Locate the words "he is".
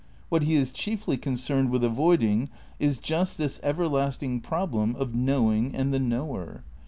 0.41-0.71